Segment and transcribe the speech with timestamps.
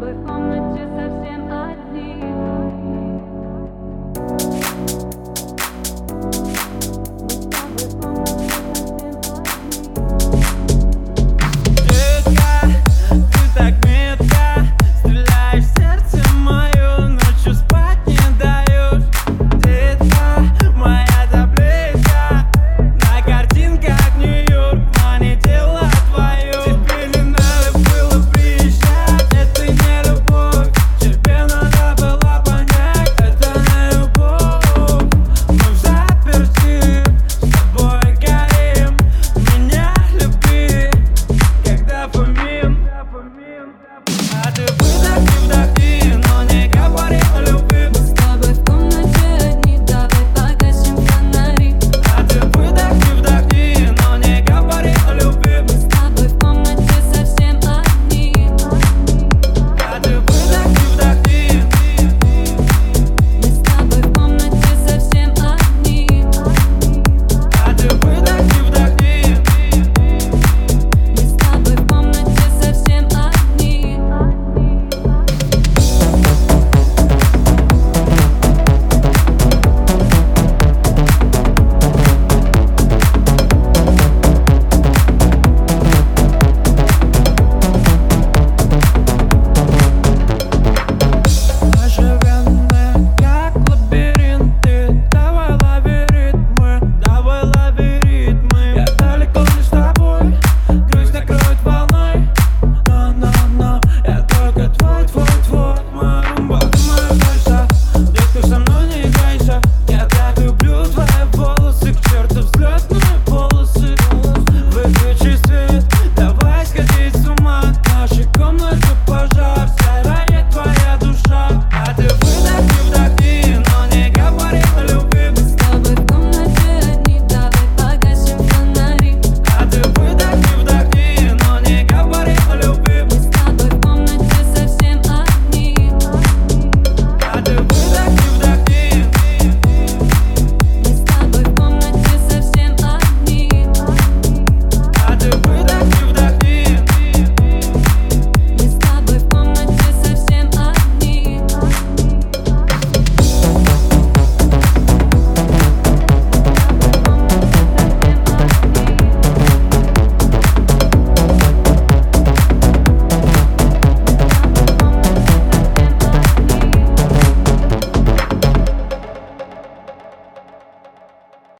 [0.00, 0.37] But.